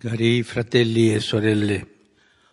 Cari 0.00 0.44
fratelli 0.44 1.12
e 1.12 1.20
sorelle, 1.20 1.86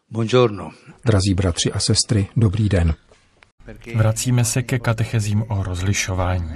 buongiorno. 0.07 0.71
Drazí 1.05 1.33
bratři 1.33 1.71
a 1.71 1.79
sestry, 1.79 2.27
dobrý 2.35 2.69
den. 2.69 2.93
Vracíme 3.95 4.45
se 4.45 4.63
ke 4.63 4.79
katechezím 4.79 5.43
o 5.47 5.63
rozlišování. 5.63 6.49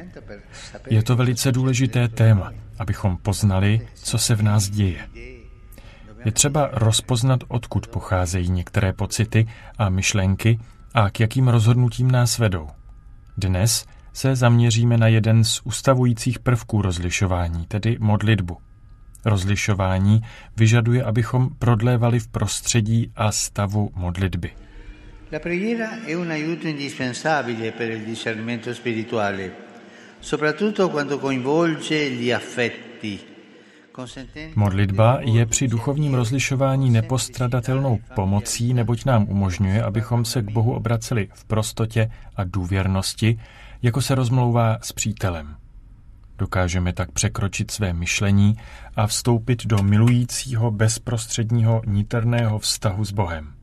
Je 0.90 1.04
to 1.04 1.16
velice 1.16 1.52
důležité 1.52 2.08
téma, 2.08 2.54
abychom 2.80 3.18
poznali, 3.18 3.88
co 3.94 4.18
se 4.18 4.36
v 4.36 4.42
nás 4.42 4.70
děje. 4.70 5.10
Je 6.26 6.32
třeba 6.32 6.70
rozpoznat, 6.74 7.40
odkud 7.48 7.88
pocházejí 7.88 8.50
některé 8.50 8.94
pocity 8.94 9.48
a 9.78 9.90
myšlenky 9.90 10.60
a 10.94 11.10
k 11.10 11.20
jakým 11.20 11.48
rozhodnutím 11.48 12.12
nás 12.12 12.38
vedou. 12.38 12.68
Dnes 13.38 13.86
se 14.14 14.36
zaměříme 14.36 14.98
na 14.98 15.08
jeden 15.08 15.44
z 15.44 15.62
ustavujících 15.64 16.40
prvků 16.40 16.82
rozlišování, 16.82 17.66
tedy 17.66 17.98
modlitbu. 18.00 18.69
Rozlišování 19.26 20.22
vyžaduje, 20.58 21.04
abychom 21.04 21.50
prodlévali 21.60 22.20
v 22.20 22.28
prostředí 22.28 23.12
a 23.16 23.32
stavu 23.32 23.92
modlitby. 23.96 24.52
La 25.32 25.40
preghiera 25.40 25.90
è 26.06 26.16
un 26.16 26.32
aiuto 26.32 26.68
indispensabile 26.68 27.72
per 27.72 27.92
il 27.92 28.06
discernimento 28.06 28.74
spirituale, 28.74 29.52
soprattutto 30.20 30.90
quando 30.90 31.20
coinvolge 31.20 32.10
gli 32.10 32.32
affetti. 32.32 33.20
Modlitba 34.56 35.20
je 35.22 35.46
při 35.46 35.68
duchovním 35.68 36.14
rozlišování 36.14 36.90
nepostradatelnou 36.90 38.00
pomocí, 38.16 38.74
neboť 38.74 39.06
nám 39.06 39.26
umožňuje, 39.30 39.84
abychom 39.84 40.26
se 40.26 40.42
k 40.42 40.52
Bohu 40.52 40.74
obraceli 40.74 41.28
v 41.34 41.46
prostotě 41.46 42.12
a 42.36 42.44
důvěrnosti, 42.44 43.40
jako 43.82 44.02
se 44.02 44.16
rozmlouvá 44.16 44.78
s 44.82 44.92
přítelem. 44.92 45.56
Dokážeme 46.40 46.94
tak 46.94 47.12
překročit 47.12 47.72
své 47.72 47.94
myšlení 47.94 48.58
a 48.96 49.08
vstoupit 49.08 49.66
do 49.66 49.84
milujícího 49.84 50.72
bezprostředního 50.72 51.82
niterného 51.86 52.60
vztahu 52.60 53.06
s 53.06 53.12
Bohem. 53.12 53.54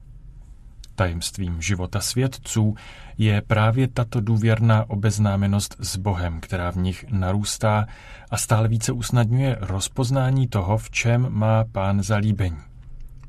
Tajemstvím 0.95 1.63
života 1.63 2.01
svědců 2.01 2.75
je 3.19 3.43
právě 3.43 3.89
tato 3.89 4.21
důvěrná 4.21 4.91
obeznámenost 4.91 5.77
s 5.79 5.97
Bohem, 5.97 6.41
která 6.41 6.71
v 6.71 6.77
nich 6.77 7.05
narůstá 7.11 7.87
a 8.31 8.37
stále 8.37 8.69
více 8.69 8.93
usnadňuje 8.93 9.57
rozpoznání 9.61 10.49
toho, 10.49 10.79
v 10.79 10.91
čem 10.91 11.27
má 11.31 11.65
pán 11.65 12.03
zalíbení. 12.03 12.61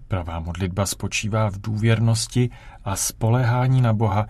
Pravá 0.08 0.40
modlitba 0.40 0.86
spočívá 0.86 1.50
v 1.50 1.62
důvěrnosti 1.62 2.50
a 2.84 2.96
spolehání 2.96 3.82
na 3.82 3.94
Boha, 3.94 4.28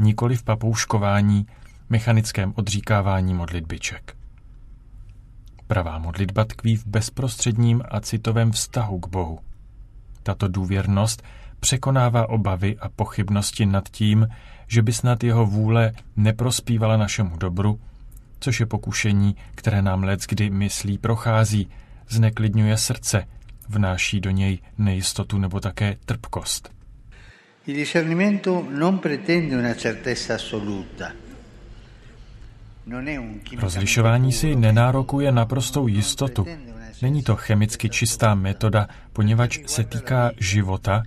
nikoli 0.00 0.36
v 0.36 0.42
papouškování, 0.42 1.46
mechanickém 1.90 2.52
odříkávání 2.56 3.34
modlitbiček. 3.34 4.21
Pravá 5.72 5.98
modlitba 5.98 6.44
tkví 6.44 6.76
v 6.76 6.86
bezprostředním 6.86 7.82
a 7.90 8.00
citovém 8.00 8.52
vztahu 8.52 8.98
k 8.98 9.08
Bohu. 9.08 9.38
Tato 10.22 10.48
důvěrnost 10.48 11.22
překonává 11.60 12.28
obavy 12.28 12.76
a 12.80 12.88
pochybnosti 12.88 13.66
nad 13.66 13.88
tím, 13.88 14.28
že 14.66 14.82
by 14.82 14.92
snad 14.92 15.24
jeho 15.24 15.46
vůle 15.46 15.92
neprospívala 16.16 16.96
našemu 16.96 17.36
dobru, 17.36 17.80
což 18.40 18.60
je 18.60 18.66
pokušení, 18.66 19.36
které 19.54 19.82
nám 19.82 20.02
let 20.02 20.20
kdy 20.28 20.50
myslí 20.50 20.98
prochází, 20.98 21.68
zneklidňuje 22.08 22.76
srdce, 22.76 23.24
vnáší 23.68 24.20
do 24.20 24.30
něj 24.30 24.58
nejistotu 24.78 25.38
nebo 25.38 25.60
také 25.60 25.96
trpkost. 26.04 26.70
Il 27.66 27.76
discernimento 27.76 28.66
non 28.70 28.98
pretende 28.98 29.56
una 29.56 29.74
certezza 29.74 30.34
assoluta. 30.34 31.21
Rozlišování 33.58 34.32
si 34.32 34.56
nenárokuje 34.56 35.32
naprostou 35.32 35.86
jistotu. 35.86 36.46
Není 37.02 37.22
to 37.22 37.36
chemicky 37.36 37.88
čistá 37.88 38.34
metoda, 38.34 38.88
poněvadž 39.12 39.58
se 39.66 39.84
týká 39.84 40.30
života, 40.40 41.02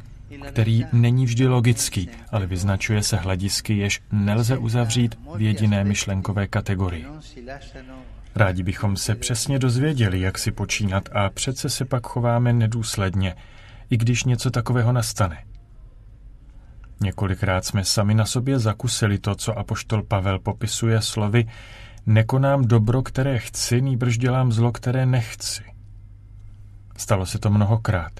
který 0.47 0.85
není 0.93 1.25
vždy 1.25 1.47
logický, 1.47 2.09
ale 2.31 2.47
vyznačuje 2.47 3.03
se 3.03 3.17
hledisky, 3.17 3.77
jež 3.77 4.01
nelze 4.11 4.57
uzavřít 4.57 5.15
v 5.35 5.41
jediné 5.41 5.83
myšlenkové 5.83 6.47
kategorii. 6.47 7.05
Rádi 8.35 8.63
bychom 8.63 8.97
se 8.97 9.15
přesně 9.15 9.59
dozvěděli, 9.59 10.21
jak 10.21 10.37
si 10.37 10.51
počínat 10.51 11.09
a 11.11 11.29
přece 11.29 11.69
se 11.69 11.85
pak 11.85 12.07
chováme 12.07 12.53
nedůsledně, 12.53 13.35
i 13.89 13.97
když 13.97 14.23
něco 14.23 14.51
takového 14.51 14.91
nastane. 14.91 15.43
Několikrát 17.01 17.65
jsme 17.65 17.83
sami 17.83 18.13
na 18.13 18.25
sobě 18.25 18.59
zakusili 18.59 19.19
to, 19.19 19.35
co 19.35 19.57
apoštol 19.57 20.03
Pavel 20.03 20.39
popisuje 20.39 21.01
slovy 21.01 21.45
Nekonám 22.07 22.65
dobro, 22.65 23.03
které 23.03 23.39
chci, 23.39 23.81
nýbrž 23.81 24.17
dělám 24.17 24.51
zlo, 24.51 24.71
které 24.71 25.05
nechci. 25.05 25.63
Stalo 26.97 27.25
se 27.25 27.39
to 27.39 27.49
mnohokrát. 27.49 28.11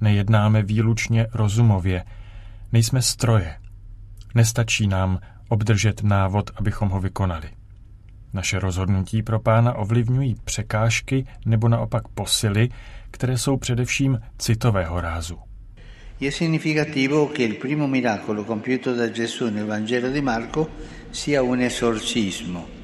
Nejednáme 0.00 0.62
výlučně 0.62 1.26
rozumově. 1.32 2.04
Nejsme 2.72 3.02
stroje. 3.02 3.56
Nestačí 4.34 4.86
nám 4.86 5.18
obdržet 5.48 6.02
návod, 6.02 6.50
abychom 6.56 6.88
ho 6.88 7.00
vykonali. 7.00 7.50
Naše 8.32 8.58
rozhodnutí 8.58 9.22
pro 9.22 9.40
pána 9.40 9.74
ovlivňují 9.74 10.36
překážky 10.44 11.26
nebo 11.46 11.68
naopak 11.68 12.08
posily, 12.08 12.68
které 13.10 13.38
jsou 13.38 13.56
především 13.56 14.20
citového 14.38 15.00
rázu. 15.00 15.38
È 16.18 16.30
significativo 16.30 17.28
che 17.28 17.42
il 17.42 17.56
primo 17.56 17.86
miracolo 17.86 18.42
compiuto 18.44 18.94
da 18.94 19.10
Gesù 19.10 19.50
nel 19.50 19.66
Vangelo 19.66 20.08
di 20.08 20.22
Marco 20.22 20.66
sia 21.10 21.42
un 21.42 21.60
esorcismo. 21.60 22.75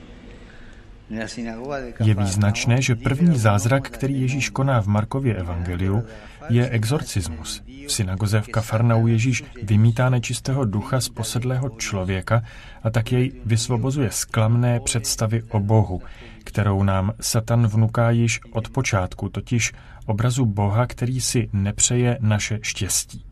Je 2.05 2.15
význačné, 2.15 2.83
že 2.83 2.97
první 2.97 3.39
zázrak, 3.39 3.91
který 3.91 4.21
Ježíš 4.21 4.51
koná 4.51 4.83
v 4.83 4.87
Markově 4.87 5.35
evangeliu, 5.35 6.05
je 6.49 6.69
exorcismus. 6.69 7.63
V 7.87 7.93
synagoze 7.93 8.41
v 8.41 8.49
Kafarnau 8.49 9.07
Ježíš 9.07 9.45
vymítá 9.63 10.11
nečistého 10.11 10.65
ducha 10.65 11.01
z 11.01 11.09
posedlého 11.09 11.71
člověka 11.71 12.43
a 12.83 12.91
tak 12.91 13.13
jej 13.13 13.33
vysvobozuje 13.45 14.11
z 14.11 14.25
klamné 14.25 14.81
představy 14.81 15.43
o 15.43 15.61
Bohu, 15.61 16.03
kterou 16.45 16.83
nám 16.83 17.13
Satan 17.21 17.67
vnuká 17.67 18.11
již 18.11 18.41
od 18.53 18.69
počátku, 18.69 19.29
totiž 19.29 19.73
obrazu 20.07 20.45
Boha, 20.45 20.87
který 20.87 21.21
si 21.21 21.49
nepřeje 21.53 22.19
naše 22.21 22.59
štěstí. 22.63 23.25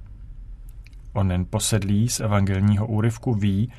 Onen 1.13 1.45
posedlý 1.51 2.09
z 2.09 2.21
evangelního 2.21 2.87
úryvku 2.87 3.35
ví, 3.35 3.73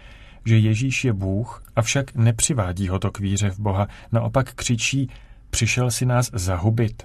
že 0.46 0.58
Ježíš 0.58 1.06
je 1.06 1.14
Bůh, 1.14 1.64
avšak 1.76 2.16
nepřivádí 2.16 2.88
ho 2.88 3.00
to 3.00 3.12
k 3.12 3.20
víře 3.20 3.50
v 3.50 3.60
Boha, 3.60 3.88
naopak 4.12 4.54
křičí, 4.54 5.10
přišel 5.50 5.92
si 5.92 6.06
nás 6.06 6.32
zahubit. 6.34 7.04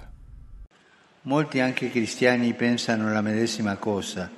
Molti 1.25 1.61
anche 1.61 1.89
cristiani 1.89 2.53
pensano 2.53 3.13
la 3.13 3.21
medesima 3.21 3.75
cosa, 3.75 4.29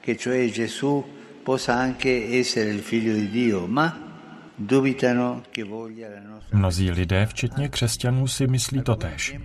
che 0.00 0.16
cioè 0.16 0.50
Gesù 0.50 1.04
possa 1.44 1.74
anche 1.74 2.38
essere 2.40 2.70
il 2.70 2.82
figlio 2.82 3.14
di 3.14 3.28
Dio, 3.28 3.66
ma. 3.66 4.06
Mnozí 6.52 6.90
lidé, 6.90 7.26
včetně 7.26 7.68
křesťanů, 7.68 8.28
si 8.28 8.46
myslí 8.46 8.82
totéž. 8.82 9.36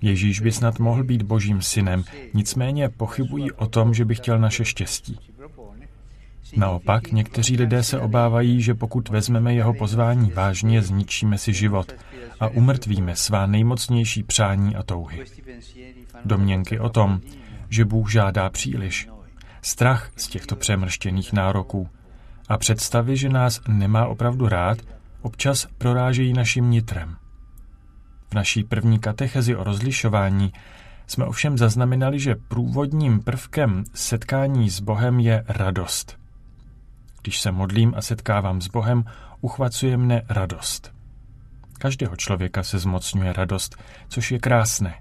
Ježíš 0.00 0.40
by 0.40 0.52
snad 0.52 0.78
mohl 0.78 1.04
být 1.04 1.22
božím 1.22 1.62
synem, 1.62 2.04
nicméně 2.34 2.88
pochybují 2.88 3.52
o 3.52 3.66
tom, 3.66 3.94
že 3.94 4.04
by 4.04 4.14
chtěl 4.14 4.38
naše 4.38 4.64
štěstí. 4.64 5.18
Naopak, 6.56 7.12
někteří 7.12 7.56
lidé 7.56 7.82
se 7.82 8.00
obávají, 8.00 8.62
že 8.62 8.74
pokud 8.74 9.08
vezmeme 9.08 9.54
jeho 9.54 9.74
pozvání 9.74 10.30
vážně, 10.30 10.82
zničíme 10.82 11.38
si 11.38 11.52
život 11.52 11.92
a 12.40 12.48
umrtvíme 12.48 13.16
svá 13.16 13.46
nejmocnější 13.46 14.22
přání 14.22 14.76
a 14.76 14.82
touhy. 14.82 15.24
Domněnky 16.24 16.80
o 16.80 16.88
tom, 16.88 17.20
že 17.68 17.84
Bůh 17.84 18.12
žádá 18.12 18.50
příliš, 18.50 19.08
strach 19.62 20.10
z 20.16 20.28
těchto 20.28 20.56
přemrštěných 20.56 21.32
nároků 21.32 21.88
a 22.48 22.58
představy, 22.58 23.16
že 23.16 23.28
nás 23.28 23.60
nemá 23.68 24.06
opravdu 24.06 24.48
rád, 24.48 24.78
občas 25.22 25.66
prorážejí 25.78 26.32
naším 26.32 26.70
nitrem. 26.70 27.16
V 28.30 28.34
naší 28.34 28.64
první 28.64 28.98
katechezi 28.98 29.56
o 29.56 29.64
rozlišování 29.64 30.52
jsme 31.06 31.24
ovšem 31.24 31.58
zaznamenali, 31.58 32.20
že 32.20 32.36
průvodním 32.48 33.20
prvkem 33.20 33.84
setkání 33.94 34.70
s 34.70 34.80
Bohem 34.80 35.20
je 35.20 35.44
radost. 35.48 36.21
Když 37.22 37.40
se 37.40 37.52
modlím 37.52 37.94
a 37.96 38.02
setkávám 38.02 38.60
s 38.60 38.68
Bohem, 38.68 39.04
uchvacuje 39.40 39.96
mne 39.96 40.22
radost. 40.28 40.92
Každého 41.78 42.16
člověka 42.16 42.62
se 42.62 42.78
zmocňuje 42.78 43.32
radost, 43.32 43.76
což 44.08 44.32
je 44.32 44.38
krásné. 44.38 44.94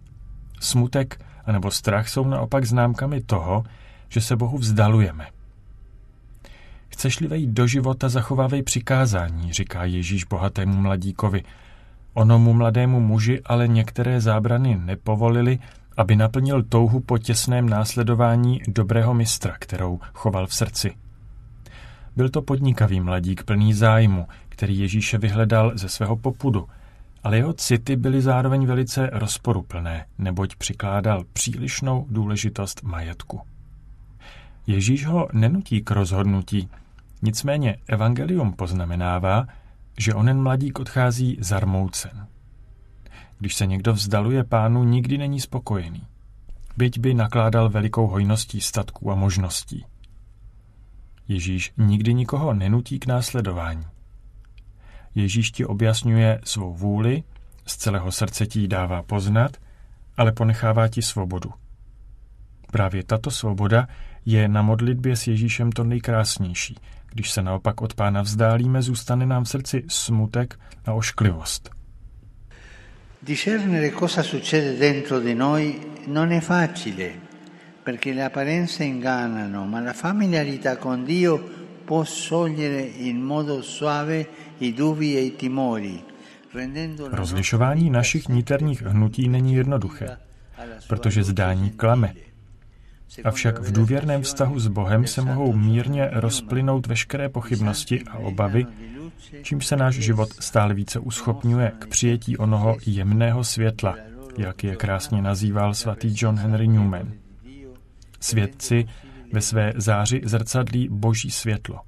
Smutek 0.59 1.25
anebo 1.45 1.71
strach 1.71 2.09
jsou 2.09 2.27
naopak 2.27 2.65
známkami 2.65 3.21
toho, 3.21 3.63
že 4.09 4.21
se 4.21 4.35
Bohu 4.35 4.57
vzdalujeme. 4.57 5.27
Chceš-li 6.89 7.27
vejít 7.27 7.49
do 7.49 7.67
života, 7.67 8.09
zachovávej 8.09 8.63
přikázání, 8.63 9.53
říká 9.53 9.83
Ježíš 9.85 10.23
bohatému 10.23 10.77
mladíkovi. 10.77 11.43
Onomu 12.13 12.53
mladému 12.53 12.99
muži 12.99 13.41
ale 13.45 13.67
některé 13.67 14.21
zábrany 14.21 14.81
nepovolili, 14.85 15.59
aby 15.97 16.15
naplnil 16.15 16.63
touhu 16.63 16.99
po 16.99 17.17
těsném 17.17 17.69
následování 17.69 18.61
dobrého 18.67 19.13
mistra, 19.13 19.55
kterou 19.59 19.99
choval 20.13 20.47
v 20.47 20.53
srdci. 20.53 21.00
Byl 22.15 22.29
to 22.29 22.41
podnikavý 22.41 22.99
mladík 22.99 23.43
plný 23.43 23.73
zájmu, 23.73 24.27
který 24.49 24.79
Ježíše 24.79 25.17
vyhledal 25.17 25.71
ze 25.75 25.89
svého 25.89 26.15
popudu 26.15 26.67
ale 27.23 27.37
jeho 27.37 27.53
city 27.53 27.95
byly 27.95 28.21
zároveň 28.21 28.65
velice 28.65 29.09
rozporuplné, 29.13 30.05
neboť 30.17 30.55
přikládal 30.55 31.23
přílišnou 31.33 32.05
důležitost 32.09 32.83
majetku. 32.83 33.41
Ježíš 34.67 35.05
ho 35.05 35.27
nenutí 35.33 35.81
k 35.81 35.91
rozhodnutí, 35.91 36.69
nicméně 37.21 37.77
evangelium 37.87 38.53
poznamenává, 38.53 39.47
že 39.97 40.13
onen 40.13 40.41
mladík 40.41 40.79
odchází 40.79 41.37
zarmoucen. 41.39 42.27
Když 43.39 43.55
se 43.55 43.65
někdo 43.65 43.93
vzdaluje 43.93 44.43
pánu, 44.43 44.83
nikdy 44.83 45.17
není 45.17 45.39
spokojený. 45.39 46.03
Byť 46.77 46.99
by 46.99 47.13
nakládal 47.13 47.69
velikou 47.69 48.07
hojností 48.07 48.61
statků 48.61 49.11
a 49.11 49.15
možností. 49.15 49.85
Ježíš 51.31 51.73
nikdy 51.77 52.13
nikoho 52.13 52.53
nenutí 52.53 52.99
k 52.99 53.05
následování. 53.05 53.85
Ježíš 55.15 55.51
ti 55.51 55.65
objasňuje 55.65 56.39
svou 56.43 56.73
vůli, 56.73 57.23
z 57.65 57.77
celého 57.77 58.11
srdce 58.11 58.45
ti 58.45 58.67
dává 58.67 59.03
poznat, 59.03 59.57
ale 60.17 60.31
ponechává 60.31 60.87
ti 60.87 61.01
svobodu. 61.01 61.53
Právě 62.71 63.03
tato 63.03 63.31
svoboda 63.31 63.87
je 64.25 64.47
na 64.47 64.61
modlitbě 64.61 65.15
s 65.15 65.27
Ježíšem 65.27 65.71
to 65.71 65.83
nejkrásnější. 65.83 66.75
Když 67.13 67.31
se 67.31 67.41
naopak 67.41 67.81
od 67.81 67.93
pána 67.93 68.21
vzdálíme, 68.21 68.81
zůstane 68.81 69.25
nám 69.25 69.43
v 69.43 69.49
srdci 69.49 69.83
smutek 69.87 70.59
a 70.85 70.93
ošklivost. 70.93 71.69
Discernere 73.21 73.91
cosa 73.91 74.23
succede 74.23 74.73
dentro 74.73 75.19
di 75.19 75.35
noi 75.35 75.79
non 76.07 76.31
è 76.31 76.41
facile, 76.41 77.30
perché 77.91 78.13
le 78.13 78.23
apparenze 78.23 78.85
ingannano, 78.85 79.65
ma 79.65 79.81
la 79.81 79.91
familiarità 79.91 80.77
con 80.77 81.03
Dio 81.03 81.37
può 81.83 82.05
sciogliere 82.05 82.79
in 82.79 83.19
modo 83.19 83.61
suave 83.61 84.29
i 84.59 84.73
dubbi 84.73 85.17
e 85.17 85.19
i 85.19 85.35
timori. 85.35 86.01
Rozlišování 87.11 87.89
našich 87.89 88.29
niterních 88.29 88.81
hnutí 88.81 89.27
není 89.27 89.55
jednoduché, 89.55 90.17
protože 90.87 91.23
zdání 91.23 91.69
klame. 91.69 92.13
Avšak 93.23 93.59
v 93.59 93.71
důvěrném 93.71 94.21
vztahu 94.21 94.59
s 94.59 94.67
Bohem 94.67 95.07
se 95.07 95.21
mohou 95.21 95.53
mírně 95.53 96.09
rozplynout 96.11 96.87
veškeré 96.87 97.29
pochybnosti 97.29 98.03
a 98.03 98.17
obavy, 98.17 98.65
čímž 99.41 99.67
se 99.67 99.75
náš 99.75 99.95
život 99.95 100.29
stále 100.39 100.73
více 100.73 100.99
uschopňuje 100.99 101.71
k 101.79 101.87
přijetí 101.87 102.37
onoho 102.37 102.77
jemného 102.85 103.43
světla, 103.43 103.95
jak 104.37 104.63
je 104.63 104.75
krásně 104.75 105.21
nazýval 105.21 105.73
svatý 105.73 106.13
John 106.15 106.35
Henry 106.35 106.67
Newman. 106.67 107.11
Svědci 108.21 108.85
ve 109.33 109.41
své 109.41 109.73
záři 109.75 110.21
zrcadlí 110.23 110.87
boží 110.91 111.31
světlo 111.31 111.79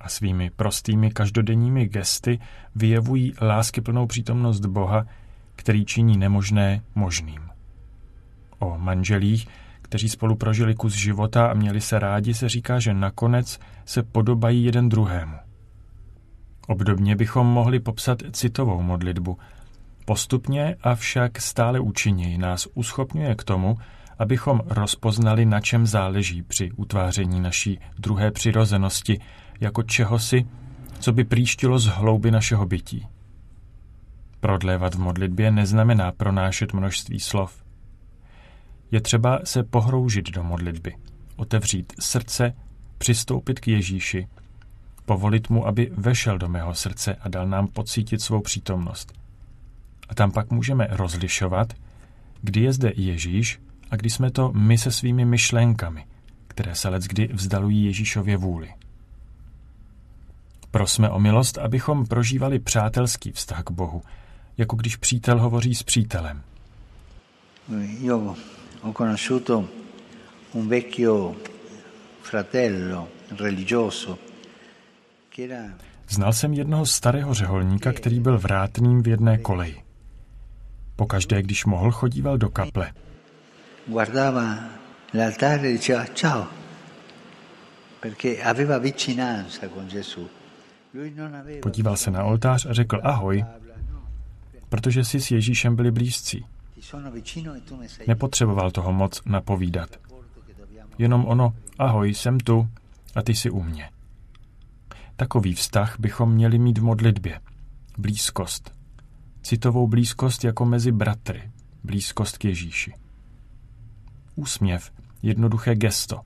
a 0.00 0.08
svými 0.08 0.50
prostými 0.50 1.10
každodenními 1.10 1.86
gesty 1.86 2.38
vyjevují 2.74 3.32
láskyplnou 3.42 4.06
přítomnost 4.06 4.60
Boha, 4.60 5.06
který 5.56 5.84
činí 5.84 6.16
nemožné 6.16 6.82
možným. 6.94 7.48
O 8.58 8.78
manželích, 8.78 9.48
kteří 9.82 10.08
spolu 10.08 10.36
prožili 10.36 10.74
kus 10.74 10.94
života 10.94 11.46
a 11.46 11.54
měli 11.54 11.80
se 11.80 11.98
rádi, 11.98 12.34
se 12.34 12.48
říká, 12.48 12.78
že 12.78 12.94
nakonec 12.94 13.58
se 13.84 14.02
podobají 14.02 14.64
jeden 14.64 14.88
druhému. 14.88 15.36
Obdobně 16.68 17.16
bychom 17.16 17.46
mohli 17.46 17.80
popsat 17.80 18.18
citovou 18.32 18.82
modlitbu. 18.82 19.38
Postupně, 20.04 20.76
avšak 20.82 21.40
stále 21.40 21.80
účinněji 21.80 22.38
nás 22.38 22.68
uschopňuje 22.74 23.34
k 23.34 23.44
tomu, 23.44 23.76
abychom 24.18 24.60
rozpoznali, 24.66 25.46
na 25.46 25.60
čem 25.60 25.86
záleží 25.86 26.42
při 26.42 26.72
utváření 26.72 27.40
naší 27.40 27.80
druhé 27.98 28.30
přirozenosti, 28.30 29.20
jako 29.60 29.82
čehosi, 29.82 30.46
co 30.98 31.12
by 31.12 31.24
příštilo 31.24 31.78
z 31.78 31.86
hlouby 31.86 32.30
našeho 32.30 32.66
bytí. 32.66 33.06
Prodlévat 34.40 34.94
v 34.94 34.98
modlitbě 34.98 35.50
neznamená 35.50 36.12
pronášet 36.12 36.72
množství 36.72 37.20
slov. 37.20 37.64
Je 38.90 39.00
třeba 39.00 39.40
se 39.44 39.62
pohroužit 39.62 40.30
do 40.30 40.44
modlitby, 40.44 40.96
otevřít 41.36 41.92
srdce, 42.00 42.52
přistoupit 42.98 43.60
k 43.60 43.68
Ježíši, 43.68 44.28
povolit 45.04 45.50
mu, 45.50 45.66
aby 45.66 45.90
vešel 45.96 46.38
do 46.38 46.48
mého 46.48 46.74
srdce 46.74 47.14
a 47.14 47.28
dal 47.28 47.46
nám 47.46 47.66
pocítit 47.66 48.20
svou 48.20 48.40
přítomnost. 48.40 49.12
A 50.08 50.14
tam 50.14 50.32
pak 50.32 50.50
můžeme 50.50 50.86
rozlišovat, 50.90 51.72
kdy 52.42 52.60
je 52.60 52.72
zde 52.72 52.92
Ježíš 52.96 53.60
a 53.90 53.96
kdy 53.96 54.10
jsme 54.10 54.30
to 54.30 54.52
my 54.52 54.78
se 54.78 54.92
svými 54.92 55.24
myšlenkami, 55.24 56.04
které 56.48 56.74
se 56.74 56.88
let 56.88 57.02
kdy 57.02 57.28
vzdalují 57.32 57.84
Ježíšově 57.84 58.36
vůli. 58.36 58.74
Prosme 60.70 61.10
o 61.10 61.20
milost, 61.20 61.58
abychom 61.58 62.06
prožívali 62.06 62.58
přátelský 62.58 63.32
vztah 63.32 63.62
k 63.64 63.70
Bohu, 63.70 64.02
jako 64.58 64.76
když 64.76 64.96
přítel 64.96 65.40
hovoří 65.40 65.74
s 65.74 65.82
přítelem. 65.82 66.42
Io 68.00 68.36
ho 68.82 68.92
conosciuto 68.92 69.68
un 70.52 70.68
vecchio 70.68 71.36
fratello 72.22 73.08
religioso 73.38 74.18
Znal 76.08 76.32
jsem 76.32 76.52
jednoho 76.52 76.86
starého 76.86 77.34
řeholníka, 77.34 77.92
který 77.92 78.20
byl 78.20 78.38
vrátným 78.38 79.02
v 79.02 79.08
jedné 79.08 79.38
koleji. 79.38 79.82
Pokaždé, 80.96 81.42
když 81.42 81.64
mohl, 81.64 81.90
chodíval 81.90 82.38
do 82.38 82.48
kaple. 82.48 82.92
Guardava 83.88 84.68
l'altare 85.12 85.68
e 85.68 85.72
diceva 85.72 86.04
ciao, 86.12 86.46
perché 87.98 88.42
aveva 88.42 88.78
vicinanza 88.78 89.68
con 89.68 89.86
Gesù. 89.88 90.28
Podíval 91.62 91.96
se 91.96 92.10
na 92.10 92.24
oltář 92.24 92.66
a 92.66 92.72
řekl 92.72 93.00
ahoj, 93.02 93.44
protože 94.68 95.04
si 95.04 95.20
s 95.20 95.30
Ježíšem 95.30 95.76
byli 95.76 95.90
blízcí. 95.90 96.44
Nepotřeboval 98.06 98.70
toho 98.70 98.92
moc 98.92 99.22
napovídat. 99.26 99.96
Jenom 100.98 101.24
ono, 101.26 101.54
ahoj, 101.78 102.14
jsem 102.14 102.40
tu 102.40 102.68
a 103.14 103.22
ty 103.22 103.34
jsi 103.34 103.50
u 103.50 103.62
mě. 103.62 103.90
Takový 105.16 105.54
vztah 105.54 105.96
bychom 105.98 106.32
měli 106.32 106.58
mít 106.58 106.78
v 106.78 106.82
modlitbě. 106.82 107.40
Blízkost. 107.98 108.72
Citovou 109.42 109.86
blízkost 109.86 110.44
jako 110.44 110.64
mezi 110.64 110.92
bratry. 110.92 111.50
Blízkost 111.84 112.38
k 112.38 112.44
Ježíši. 112.44 112.94
Úsměv, 114.38 114.92
jednoduché 115.22 115.74
gesto. 115.74 116.20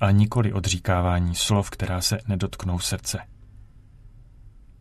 A 0.00 0.10
nikoli 0.10 0.52
odříkávání 0.52 1.34
slov, 1.34 1.70
která 1.70 2.00
se 2.00 2.18
nedotknou 2.28 2.78
srdce. 2.78 3.18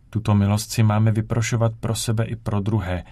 Tuto 0.09 0.35
milost 0.35 0.71
si 0.71 0.83
máme 0.83 1.11
vyprošovat 1.11 1.73
pro 1.79 1.95
sebe 1.95 2.25
i 2.25 2.35
pro 2.35 2.59
druhé, 2.59 3.03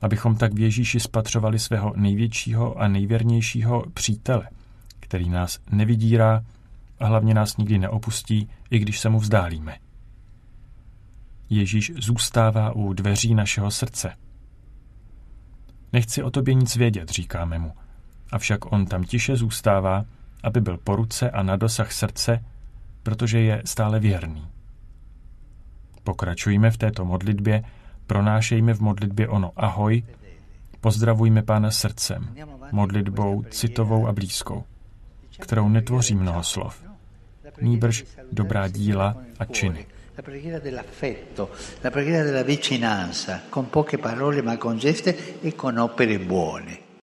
abychom 0.00 0.36
tak 0.36 0.54
v 0.54 0.58
Ježíši 0.58 1.00
spatřovali 1.00 1.58
svého 1.58 1.92
největšího 1.96 2.78
a 2.78 2.88
nejvěrnějšího 2.88 3.84
přítele, 3.94 4.48
který 5.00 5.28
nás 5.28 5.58
nevydírá 5.70 6.44
a 6.98 7.06
hlavně 7.06 7.34
nás 7.34 7.56
nikdy 7.56 7.78
neopustí, 7.78 8.48
i 8.70 8.78
když 8.78 9.00
se 9.00 9.08
mu 9.08 9.18
vzdálíme. 9.18 9.78
Ježíš 11.50 11.92
zůstává 11.96 12.72
u 12.72 12.92
dveří 12.92 13.34
našeho 13.34 13.70
srdce. 13.70 14.16
Nechci 15.92 16.22
o 16.22 16.30
tobě 16.30 16.54
nic 16.54 16.76
vědět, 16.76 17.08
říkáme 17.08 17.58
mu, 17.58 17.72
avšak 18.34 18.72
on 18.72 18.86
tam 18.86 19.04
tiše 19.04 19.36
zůstává, 19.36 20.04
aby 20.42 20.60
byl 20.60 20.78
po 20.78 20.96
ruce 20.96 21.30
a 21.30 21.42
na 21.42 21.56
dosah 21.56 21.92
srdce, 21.92 22.44
protože 23.02 23.40
je 23.40 23.62
stále 23.64 24.00
věrný. 24.00 24.46
Pokračujme 26.04 26.70
v 26.70 26.76
této 26.76 27.04
modlitbě, 27.04 27.62
pronášejme 28.06 28.74
v 28.74 28.80
modlitbě 28.80 29.28
ono 29.28 29.52
ahoj, 29.56 30.02
pozdravujme 30.80 31.42
Pána 31.42 31.70
srdcem, 31.70 32.34
modlitbou 32.72 33.44
citovou 33.50 34.06
a 34.06 34.12
blízkou, 34.12 34.64
kterou 35.40 35.68
netvoří 35.68 36.14
mnoho 36.14 36.42
slov, 36.42 36.82
nýbrž 37.60 38.04
dobrá 38.32 38.68
díla 38.68 39.16
a 39.38 39.44
činy. 39.44 39.86
La 40.16 40.22
preghiera 40.22 40.58
dell'affetto, 40.58 41.50
la 41.82 41.90
preghiera 41.90 42.22
della 42.22 42.42
vicinanza, 42.42 43.40
con 43.50 43.66
poche 43.66 43.98
parole 43.98 44.42
ma 44.42 44.56
con 44.56 44.78
geste 44.78 45.40
e 45.42 45.54
con 45.56 45.78
opere 45.78 46.18
buone. 46.18 46.83